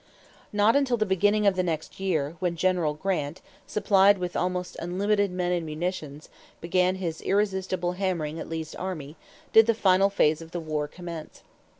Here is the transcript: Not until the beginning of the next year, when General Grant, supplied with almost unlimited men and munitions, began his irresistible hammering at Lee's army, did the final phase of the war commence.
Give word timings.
Not 0.51 0.75
until 0.75 0.97
the 0.97 1.05
beginning 1.05 1.45
of 1.45 1.55
the 1.55 1.61
next 1.61 1.99
year, 1.99 2.35
when 2.39 2.55
General 2.55 2.95
Grant, 2.95 3.39
supplied 3.67 4.17
with 4.17 4.35
almost 4.35 4.75
unlimited 4.79 5.29
men 5.29 5.51
and 5.51 5.63
munitions, 5.63 6.27
began 6.59 6.95
his 6.95 7.21
irresistible 7.21 7.91
hammering 7.91 8.39
at 8.39 8.49
Lee's 8.49 8.73
army, 8.73 9.15
did 9.53 9.67
the 9.67 9.75
final 9.75 10.09
phase 10.09 10.41
of 10.41 10.53
the 10.53 10.59
war 10.59 10.87
commence. 10.87 11.43